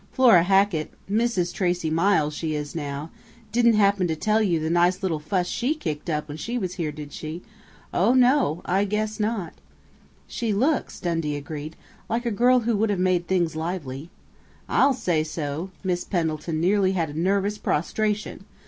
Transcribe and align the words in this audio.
"Flora 0.11 0.41
Hackett 0.41 0.89
Mrs. 1.07 1.53
Tracey 1.53 1.91
Miles 1.91 2.33
she 2.33 2.55
is 2.55 2.73
now 2.73 3.11
didn't 3.51 3.73
happen 3.75 4.07
to 4.07 4.15
tell 4.15 4.41
you 4.41 4.59
the 4.59 4.67
nice 4.71 5.03
little 5.03 5.19
fuss 5.19 5.45
she 5.45 5.75
kicked 5.75 6.09
up 6.09 6.27
when 6.27 6.37
she 6.37 6.57
was 6.57 6.73
here, 6.73 6.91
did 6.91 7.13
she? 7.13 7.43
Oh, 7.93 8.15
no! 8.15 8.63
I 8.65 8.83
guess 8.83 9.19
not!" 9.19 9.53
"She 10.25 10.53
looks," 10.53 10.99
Dundee 10.99 11.35
agreed, 11.35 11.75
"like 12.09 12.25
a 12.25 12.31
girl 12.31 12.61
who 12.61 12.75
would 12.77 12.89
have 12.89 12.97
made 12.97 13.27
things 13.27 13.55
lively." 13.55 14.09
"I'll 14.67 14.95
say 14.95 15.23
so! 15.23 15.69
Miss 15.83 16.03
Pendleton 16.03 16.59
nearly 16.59 16.93
had 16.93 17.15
nervous 17.15 17.59
prostration!" 17.59 18.45